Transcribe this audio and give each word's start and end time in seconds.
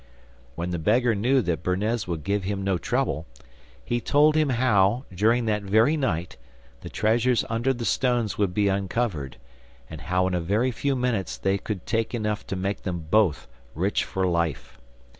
When 0.55 0.71
the 0.71 0.79
beggar 0.79 1.13
knew 1.13 1.43
that 1.43 1.61
Bernez 1.61 2.07
would 2.07 2.23
give 2.23 2.43
him 2.43 2.63
no 2.63 2.79
trouble, 2.79 3.27
he 3.85 4.01
told 4.01 4.33
him 4.35 4.49
how, 4.49 5.05
during 5.13 5.45
that 5.45 5.61
very 5.61 5.95
night, 5.95 6.37
the 6.79 6.89
treasures 6.89 7.45
under 7.51 7.71
the 7.71 7.85
stones 7.85 8.35
would 8.35 8.51
be 8.51 8.67
uncovered, 8.67 9.37
and 9.91 10.01
how 10.01 10.25
in 10.25 10.33
a 10.33 10.41
very 10.41 10.71
few 10.71 10.95
minutes 10.95 11.37
they 11.37 11.59
could 11.59 11.85
take 11.85 12.15
enough 12.15 12.47
to 12.47 12.55
make 12.55 12.81
them 12.81 13.05
both 13.11 13.47
rich 13.75 14.03
for 14.03 14.25
life. 14.25 14.79